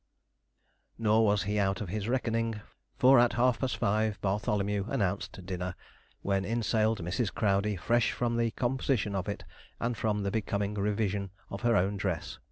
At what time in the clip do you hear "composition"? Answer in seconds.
8.49-9.13